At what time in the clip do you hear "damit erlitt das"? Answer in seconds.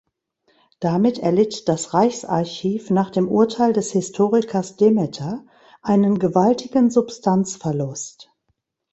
0.79-1.93